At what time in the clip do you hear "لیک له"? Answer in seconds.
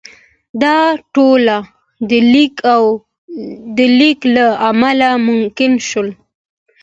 3.99-4.45